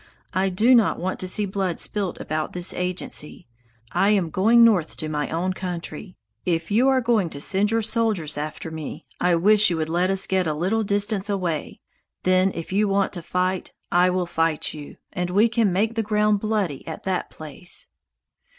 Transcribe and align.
I 0.33 0.49
do 0.49 0.73
not 0.73 0.97
want 0.97 1.19
to 1.19 1.27
see 1.27 1.45
blood 1.45 1.79
spilt 1.79 2.19
about 2.19 2.53
this 2.53 2.73
agency. 2.73 3.45
I 3.91 4.09
am 4.09 4.31
going 4.31 4.63
north 4.63 4.97
to 4.97 5.09
my 5.09 5.29
own 5.29 5.53
country. 5.53 6.17
If 6.43 6.71
you 6.71 6.87
are 6.87 7.01
going 7.01 7.29
to 7.29 7.39
send 7.39 7.69
your 7.69 7.83
soldiers 7.83 8.35
after 8.35 8.71
me, 8.71 9.05
I 9.19 9.35
wish 9.35 9.69
you 9.69 9.77
would 9.77 9.89
let 9.89 10.09
us 10.09 10.25
get 10.25 10.47
a 10.47 10.55
little 10.55 10.81
distance 10.83 11.29
away. 11.29 11.81
Then 12.23 12.51
if 12.55 12.73
you 12.73 12.87
want 12.87 13.13
to 13.13 13.21
fight, 13.21 13.73
I 13.91 14.09
will 14.09 14.25
fight 14.25 14.73
you, 14.73 14.97
and 15.13 15.29
we 15.29 15.47
can 15.47 15.71
make 15.71 15.93
the 15.93 16.01
ground 16.01 16.39
bloody 16.39 16.87
at 16.87 17.03
that 17.03 17.29
place." 17.29 17.85